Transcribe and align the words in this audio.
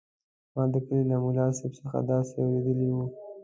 ما 0.55 0.63
د 0.73 0.75
کلي 0.85 1.03
له 1.09 1.17
ملاصاحب 1.25 1.71
څخه 1.79 1.97
داسې 2.11 2.35
اورېدلي 2.41 2.89
وو. 2.95 3.05